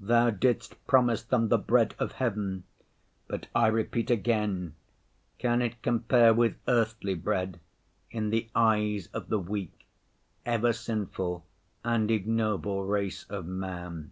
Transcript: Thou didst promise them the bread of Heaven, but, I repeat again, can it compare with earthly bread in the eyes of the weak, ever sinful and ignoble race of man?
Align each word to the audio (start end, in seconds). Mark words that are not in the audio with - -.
Thou 0.00 0.30
didst 0.30 0.74
promise 0.88 1.22
them 1.22 1.50
the 1.50 1.56
bread 1.56 1.94
of 2.00 2.10
Heaven, 2.18 2.64
but, 3.28 3.46
I 3.54 3.68
repeat 3.68 4.10
again, 4.10 4.74
can 5.38 5.62
it 5.62 5.82
compare 5.84 6.34
with 6.34 6.56
earthly 6.66 7.14
bread 7.14 7.60
in 8.10 8.30
the 8.30 8.48
eyes 8.56 9.06
of 9.14 9.28
the 9.28 9.38
weak, 9.38 9.86
ever 10.44 10.72
sinful 10.72 11.46
and 11.84 12.10
ignoble 12.10 12.86
race 12.86 13.22
of 13.30 13.46
man? 13.46 14.10